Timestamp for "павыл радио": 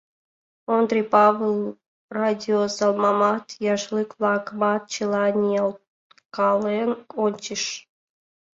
1.13-2.61